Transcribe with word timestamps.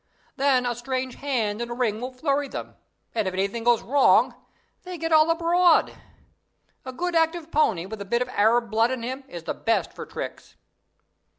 Then 0.35 0.65
a 0.65 0.73
strange 0.73 1.13
hand 1.13 1.61
in 1.61 1.67
the 1.67 1.75
ring 1.75 2.01
will 2.01 2.11
flurry 2.11 2.47
them, 2.47 2.75
and 3.13 3.27
if 3.27 3.35
anything 3.35 3.63
goes 3.63 3.83
wrong, 3.83 4.33
they 4.81 4.97
get 4.97 5.11
all 5.13 5.29
abroad. 5.29 5.93
A 6.85 6.91
good 6.91 7.15
active 7.15 7.51
pony, 7.51 7.85
with 7.85 8.01
a 8.01 8.05
bit 8.05 8.23
of 8.23 8.29
Arab 8.29 8.71
blood 8.71 8.89
in 8.89 9.03
him, 9.03 9.23
is 9.27 9.43
the 9.43 9.53
best 9.53 9.93
for 9.93 10.07
tricks." 10.07 10.55